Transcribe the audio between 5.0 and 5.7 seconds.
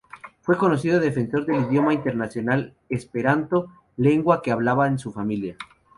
familia.